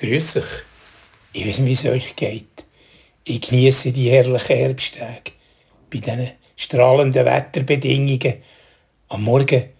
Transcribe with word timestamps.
Grüß 0.00 0.36
euch. 0.36 0.62
Ich 1.32 1.44
weiß 1.44 1.58
nicht, 1.58 1.82
wie 1.82 1.88
es 1.88 1.92
euch 1.92 2.14
geht. 2.14 2.64
Ich 3.24 3.40
genieße 3.40 3.90
die 3.90 4.12
herrlichen 4.12 4.56
Herbsttage. 4.56 5.32
Bei 5.90 5.98
diesen 5.98 6.30
strahlenden 6.54 7.26
Wetterbedingungen. 7.26 8.34
Am 9.08 9.24
Morgen 9.24 9.70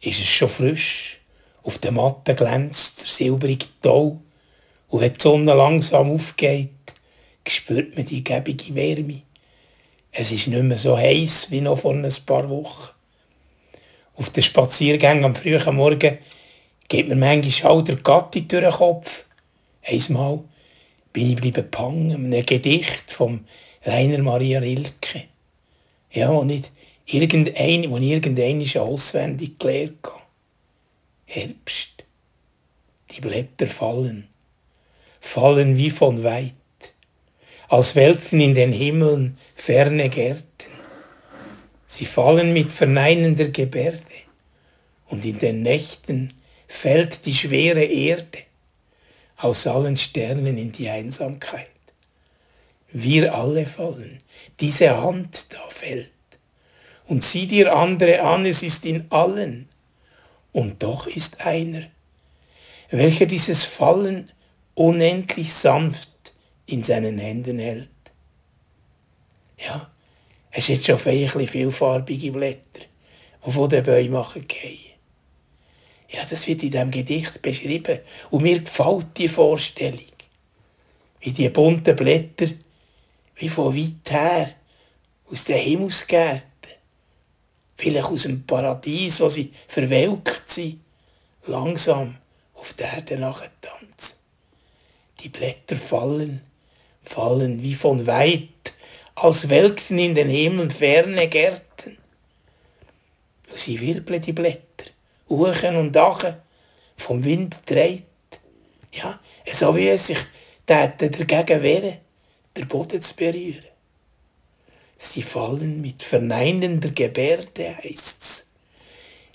ist 0.00 0.18
es 0.18 0.26
schon 0.26 0.48
frisch. 0.48 1.20
Auf 1.62 1.78
der 1.78 1.92
Matte 1.92 2.34
glänzt 2.34 3.02
der 3.02 3.10
silbrige 3.10 3.66
Tau. 3.80 4.20
Und 4.88 5.00
wenn 5.02 5.12
die 5.12 5.22
Sonne 5.22 5.54
langsam 5.54 6.10
aufgeht, 6.10 6.70
spürt 7.46 7.94
man 7.94 8.06
die 8.06 8.24
gebige 8.24 8.74
Wärme. 8.74 9.22
Es 10.10 10.32
ist 10.32 10.48
nicht 10.48 10.62
mehr 10.64 10.78
so 10.78 10.98
heiß 10.98 11.52
wie 11.52 11.60
noch 11.60 11.78
vor 11.78 11.94
ein 11.94 12.12
paar 12.26 12.50
Wochen. 12.50 12.88
Auf 14.16 14.30
den 14.30 14.42
Spaziergängen 14.42 15.24
am 15.24 15.36
frühen 15.36 15.76
Morgen 15.76 16.18
geht 16.88 17.06
mir 17.06 17.14
manchmal 17.14 17.70
auch 17.70 17.82
der 17.82 17.94
Gatti 17.94 18.48
durch 18.48 18.64
den 18.64 18.72
Kopf. 18.72 19.26
Einmal 19.82 20.44
bin 21.12 21.30
ich 21.30 21.36
bleiben 21.36 21.70
pangen, 21.70 22.12
einem 22.12 22.46
Gedicht 22.46 23.10
vom 23.10 23.44
Rainer 23.84 24.22
Maria 24.22 24.60
Rilke. 24.60 25.24
Ja, 26.10 26.32
wo 26.32 26.44
nicht 26.44 26.70
irgendein, 27.06 27.90
wo 27.90 27.96
ich 27.98 28.10
irgendein 28.10 28.62
auswendig 28.76 29.58
gelernt. 29.58 29.98
Herbst. 31.24 32.04
Die 33.10 33.20
Blätter 33.20 33.66
fallen. 33.66 34.28
Fallen 35.20 35.76
wie 35.76 35.90
von 35.90 36.22
weit. 36.22 36.54
Als 37.68 37.94
welten 37.94 38.40
in 38.40 38.54
den 38.54 38.72
Himmeln 38.72 39.38
ferne 39.54 40.08
Gärten. 40.08 40.44
Sie 41.86 42.04
fallen 42.04 42.52
mit 42.52 42.72
verneinender 42.72 43.48
Gebärde. 43.48 44.00
Und 45.08 45.24
in 45.24 45.38
den 45.38 45.62
Nächten 45.62 46.32
fällt 46.68 47.26
die 47.26 47.34
schwere 47.34 47.82
Erde 47.82 48.49
aus 49.42 49.66
allen 49.66 49.96
Sternen 49.96 50.58
in 50.58 50.72
die 50.72 50.88
Einsamkeit. 50.88 51.66
Wir 52.92 53.34
alle 53.34 53.66
fallen, 53.66 54.18
diese 54.58 55.00
Hand 55.00 55.52
da 55.54 55.68
fällt. 55.68 56.10
Und 57.06 57.24
sieh 57.24 57.46
dir 57.46 57.74
andere 57.74 58.20
an, 58.22 58.46
es 58.46 58.62
ist 58.62 58.86
in 58.86 59.10
allen. 59.10 59.68
Und 60.52 60.82
doch 60.82 61.06
ist 61.06 61.44
einer, 61.46 61.84
welcher 62.90 63.26
dieses 63.26 63.64
Fallen 63.64 64.30
unendlich 64.74 65.52
sanft 65.52 66.10
in 66.66 66.82
seinen 66.82 67.18
Händen 67.18 67.58
hält. 67.58 67.88
Ja, 69.58 69.90
es 70.50 70.68
hat 70.68 70.84
schon 70.84 70.98
viele 70.98 71.46
vielfarbige 71.46 72.32
Blätter, 72.32 72.80
die 73.44 73.50
von 73.50 73.68
den 73.68 73.84
Bäumen 73.84 74.48
gehen. 74.48 74.89
Ja, 76.12 76.24
das 76.28 76.46
wird 76.48 76.62
in 76.64 76.70
diesem 76.72 76.90
Gedicht 76.90 77.40
beschrieben. 77.40 78.00
Und 78.30 78.42
mir 78.42 78.60
gefällt 78.60 79.16
die 79.16 79.28
Vorstellung. 79.28 80.00
Wie 81.20 81.30
die 81.30 81.48
bunten 81.48 81.94
Blätter, 81.94 82.48
wie 83.36 83.48
von 83.48 83.76
weit 83.76 84.10
her, 84.10 84.54
aus 85.30 85.44
den 85.44 85.58
Himmelsgärten, 85.58 86.46
vielleicht 87.76 88.08
aus 88.08 88.22
dem 88.24 88.44
Paradies, 88.44 89.20
wo 89.20 89.28
sie 89.28 89.52
verwelkt 89.68 90.48
sind, 90.48 90.80
langsam 91.46 92.16
auf 92.54 92.72
der 92.74 92.92
Erde 92.94 93.18
nachtanzen. 93.18 94.16
Die 95.20 95.28
Blätter 95.28 95.76
fallen, 95.76 96.40
fallen 97.02 97.62
wie 97.62 97.74
von 97.74 98.06
weit, 98.06 98.72
als 99.14 99.48
welkten 99.48 99.98
in 99.98 100.14
den 100.14 100.28
Himmel 100.28 100.70
ferne 100.70 101.28
Gärten. 101.28 101.98
Und 103.48 103.58
sie 103.58 103.80
wirbeln 103.80 104.22
die 104.22 104.32
Blätter 104.32 104.90
Uchen 105.30 105.76
und 105.76 105.92
Dachen 105.92 106.34
vom 106.96 107.24
Wind 107.24 107.62
dreht. 107.64 108.04
Ja, 108.92 109.20
so 109.50 109.76
wie 109.76 109.88
es 109.88 110.08
sich 110.08 110.18
dagegen 110.66 111.62
wehren, 111.62 111.98
der 112.56 112.64
Boden 112.64 113.00
zu 113.00 113.14
berühren. 113.14 113.64
Sie 114.98 115.22
fallen 115.22 115.80
mit 115.80 116.02
verneinender 116.02 116.90
Gebärde, 116.90 117.76
heisst's. 117.82 118.48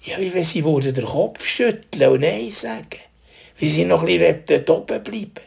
Ja, 0.03 0.19
wie 0.19 0.33
wenn 0.33 0.43
sie 0.43 0.63
würden 0.65 0.93
den 0.93 1.05
Kopf 1.05 1.47
schütteln 1.47 2.11
und 2.11 2.19
Nein 2.19 2.49
sagen. 2.49 2.99
Wie 3.57 3.69
sie 3.69 3.85
noch 3.85 4.03
ein 4.03 4.19
bisschen 4.19 4.69
oben 4.69 5.01
bleiben 5.01 5.45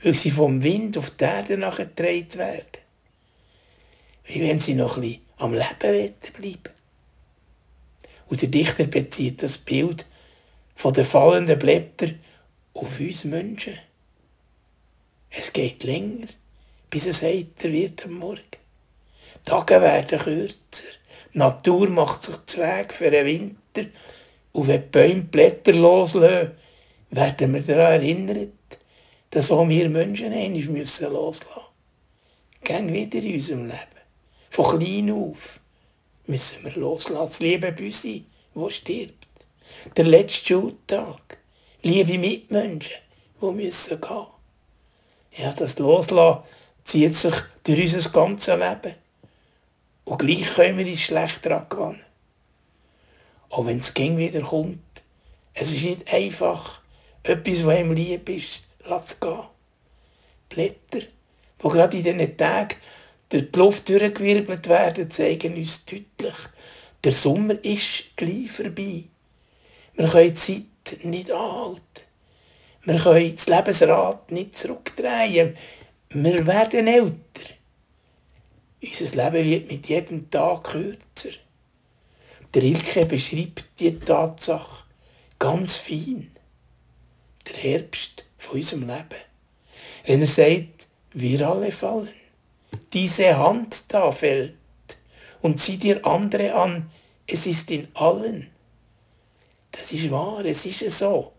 Weil 0.00 0.14
sie 0.14 0.30
vom 0.30 0.62
Wind 0.62 0.96
auf 0.96 1.10
die 1.10 1.24
Erde 1.24 1.58
nachgetragen 1.58 2.34
werden. 2.36 2.78
Wie 4.24 4.40
wenn 4.42 4.60
sie 4.60 4.74
noch 4.74 4.96
ein 4.96 5.02
bisschen 5.02 5.22
am 5.38 5.54
Leben 5.54 6.14
bleiben 6.38 6.77
und 8.28 8.42
der 8.42 8.48
Dichter 8.48 8.84
bezieht 8.84 9.42
das 9.42 9.58
Bild 9.58 10.06
von 10.74 10.94
den 10.94 11.04
fallenden 11.04 11.58
Blättern 11.58 12.18
auf 12.74 13.00
uns 13.00 13.24
Menschen. 13.24 13.78
Es 15.30 15.52
geht 15.52 15.84
länger, 15.84 16.26
bis 16.90 17.06
es 17.06 17.22
heiter 17.22 17.70
wird 17.70 18.04
am 18.04 18.14
Morgen. 18.14 18.42
Tage 19.44 19.80
werden 19.80 20.18
kürzer. 20.18 20.84
Die 21.34 21.38
Natur 21.38 21.88
macht 21.88 22.22
sich 22.22 22.36
Zweig 22.46 22.92
für 22.92 23.10
den 23.10 23.26
Winter. 23.26 23.90
Und 24.52 24.66
wenn 24.66 24.82
die 24.82 24.88
Bäume 24.88 25.22
Blätter 25.22 25.72
loslassen, 25.72 26.52
werden 27.10 27.54
wir 27.54 27.62
daran 27.62 27.92
erinnert, 27.92 28.48
dass 29.30 29.50
auch 29.50 29.68
wir 29.68 29.88
Menschen 29.90 30.32
einmal 30.32 30.62
loslassen 30.62 31.12
müssen. 31.12 31.44
Gehen 32.64 32.92
wieder 32.92 33.18
in 33.18 33.34
unserem 33.34 33.66
Leben. 33.66 33.98
Von 34.50 34.78
klein 34.78 35.10
auf 35.10 35.60
müssen 36.28 36.64
wir 36.64 36.72
loslassen. 36.72 37.14
Das 37.14 37.40
liebe 37.40 37.72
Büsi, 37.72 38.24
wo 38.54 38.70
stirbt. 38.70 39.26
Der 39.96 40.04
letzte 40.04 40.46
Schultag. 40.46 41.38
Liebe 41.82 42.18
Mitmenschen, 42.18 42.96
die 43.40 43.46
müssen 43.46 44.00
gehen. 44.00 44.26
Ja, 45.32 45.52
das 45.52 45.78
Loslassen 45.78 46.42
zieht 46.84 47.14
sich 47.14 47.34
durch 47.64 47.94
unser 47.94 48.10
ganzes 48.10 48.58
Leben. 48.58 48.94
Und 50.04 50.18
gleich 50.18 50.54
können 50.54 50.78
wir 50.78 50.86
uns 50.86 51.02
schlecht 51.02 51.46
daran. 51.46 52.00
Auch 53.50 53.66
wenn 53.66 53.78
es 53.78 53.94
ging 53.94 54.16
wieder 54.16 54.40
kommt. 54.40 54.80
Es 55.54 55.72
ist 55.72 55.84
nicht 55.84 56.12
einfach, 56.12 56.80
etwas, 57.22 57.64
was 57.64 57.78
ihm 57.78 57.92
lieb 57.92 58.28
ist, 58.28 58.62
zu 58.84 59.16
gehen. 59.20 59.44
Blätter, 60.48 61.00
die 61.00 61.68
gerade 61.68 61.96
in 61.96 62.02
diesen 62.02 62.36
Tagen 62.36 62.76
durch 63.28 63.50
die 63.50 63.58
Luft 63.58 63.88
durchgewirbelt 63.88 64.68
werden, 64.68 65.10
zeigen 65.10 65.56
uns 65.56 65.84
deutlich, 65.84 66.36
der 67.04 67.12
Sommer 67.12 67.62
ist 67.64 68.16
gleich 68.16 68.50
vorbei. 68.50 69.04
Wir 69.94 70.08
können 70.08 70.28
die 70.28 70.34
Zeit 70.34 71.04
nicht 71.04 71.30
anhalten. 71.30 71.82
Wir 72.82 72.98
können 72.98 73.36
das 73.36 73.46
Lebensrad 73.46 74.30
nicht 74.30 74.56
zurückdrehen. 74.56 75.56
Wir 76.10 76.46
werden 76.46 76.86
älter. 76.86 77.54
Unser 78.80 79.30
Leben 79.30 79.50
wird 79.50 79.70
mit 79.70 79.88
jedem 79.88 80.30
Tag 80.30 80.64
kürzer. 80.64 81.36
Der 82.54 82.62
Rilke 82.62 83.04
beschreibt 83.06 83.64
die 83.78 83.98
Tatsache 83.98 84.84
ganz 85.38 85.76
fein. 85.76 86.30
Der 87.46 87.56
Herbst 87.56 88.24
von 88.38 88.56
unserem 88.56 88.86
Leben. 88.86 89.22
Wenn 90.06 90.20
er 90.20 90.26
sagt, 90.26 90.86
wir 91.12 91.48
alle 91.48 91.70
fallen 91.70 92.08
diese 92.92 93.36
Hand 93.38 93.84
da 93.88 94.10
fällt 94.12 94.54
und 95.42 95.60
sieh 95.60 95.76
dir 95.76 96.04
andere 96.06 96.54
an, 96.54 96.90
es 97.26 97.46
ist 97.46 97.70
in 97.70 97.88
allen. 97.94 98.50
Das 99.72 99.92
ist 99.92 100.10
wahr, 100.10 100.44
es 100.44 100.64
ist 100.64 100.98
so. 100.98 101.32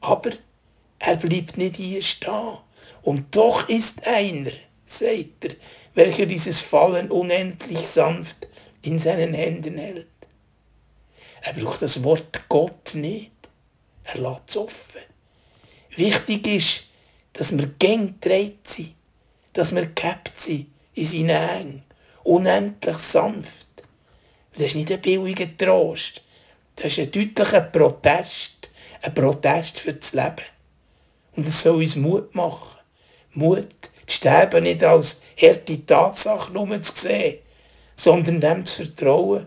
Aber 0.00 0.30
er 0.98 1.16
bleibt 1.16 1.58
nicht 1.58 1.76
hier 1.76 2.02
stehen. 2.02 2.58
Und 3.02 3.34
doch 3.36 3.68
ist 3.68 4.06
einer, 4.06 4.50
sagt 4.86 5.44
er, 5.44 5.56
welcher 5.94 6.26
dieses 6.26 6.60
Fallen 6.60 7.10
unendlich 7.10 7.80
sanft 7.80 8.48
in 8.82 8.98
seinen 8.98 9.34
Händen 9.34 9.76
hält. 9.76 10.06
Er 11.42 11.52
braucht 11.52 11.82
das 11.82 12.02
Wort 12.02 12.48
Gott 12.48 12.94
nicht. 12.94 13.32
Er 14.04 14.20
lässt 14.20 14.42
es 14.48 14.56
offen. 14.56 15.02
Wichtig 15.90 16.46
ist, 16.46 16.84
dass 17.34 17.56
wir 17.56 17.66
gäng 17.78 18.14
sind 18.64 18.94
dass 19.52 19.74
wir 19.74 19.86
gehabt 19.86 20.38
sind 20.38 20.68
in 20.98 21.06
seinen 21.06 21.48
Hängen. 21.48 21.82
Unendlich 22.24 22.98
sanft. 22.98 23.68
Das 24.52 24.62
ist 24.62 24.74
nicht 24.74 24.92
ein 24.92 25.00
billiger 25.00 25.56
Trost. 25.56 26.22
Das 26.76 26.86
ist 26.86 26.98
ein 26.98 27.10
deutlicher 27.10 27.60
Protest. 27.60 28.68
Ein 29.02 29.14
Protest 29.14 29.80
für 29.80 29.94
das 29.94 30.12
Leben. 30.12 30.42
Und 31.36 31.46
es 31.46 31.62
soll 31.62 31.76
uns 31.76 31.96
Mut 31.96 32.34
machen. 32.34 32.78
Mut, 33.32 33.68
das 34.04 34.16
Sterben 34.16 34.64
nicht 34.64 34.82
als 34.82 35.20
harte 35.40 35.86
Tatsache 35.86 36.52
nur 36.52 36.82
zu 36.82 36.92
sehen, 36.96 37.38
sondern 37.94 38.40
dem 38.40 38.66
zu 38.66 38.84
vertrauen, 38.84 39.46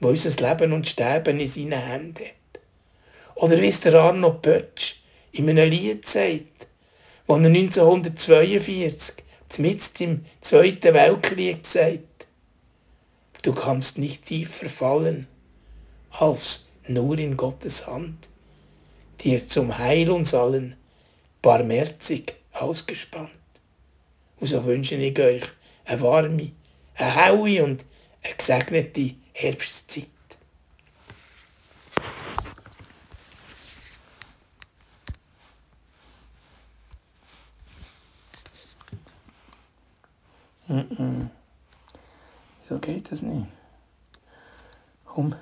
wo 0.00 0.08
unser 0.08 0.48
Leben 0.48 0.72
und 0.72 0.88
Sterben 0.88 1.38
in 1.38 1.48
seinen 1.48 1.72
Händen 1.72 2.24
hat. 2.24 2.62
Oder 3.34 3.60
wie 3.60 3.68
es 3.68 3.80
der 3.80 3.94
Arno 3.94 4.32
Pötsch 4.34 4.96
in 5.32 5.50
einem 5.50 5.68
Lied 5.68 6.06
sagt, 6.06 6.66
wo 7.26 7.34
er 7.34 7.46
1942 7.46 9.16
mitten 9.58 10.02
im 10.02 10.24
Zweiten 10.40 10.94
Weltkrieg 10.94 11.62
gesagt, 11.62 12.26
du 13.42 13.52
kannst 13.52 13.98
nicht 13.98 14.26
tiefer 14.26 14.68
fallen 14.68 15.26
als 16.10 16.68
nur 16.86 17.18
in 17.18 17.36
Gottes 17.36 17.86
Hand, 17.86 18.28
die 19.20 19.34
er 19.34 19.46
zum 19.46 19.76
Heil 19.78 20.10
uns 20.10 20.34
allen 20.34 20.76
barmherzig 21.42 22.34
ausgespannt. 22.52 23.30
Und 24.38 24.46
so 24.46 24.64
wünsche 24.64 24.96
ich 24.96 25.18
euch 25.18 25.42
eine 25.84 26.00
warme, 26.00 26.52
eine 26.94 27.14
helle 27.14 27.64
und 27.64 27.84
eine 28.22 28.34
gesegnete 28.36 29.14
Herbstzeit. 29.32 30.08
Mm 40.70 40.86
-mm. 40.88 41.28
So 42.68 42.78
geht 42.78 43.10
das 43.10 43.22
nicht. 43.22 43.48
Komm. 45.04 45.34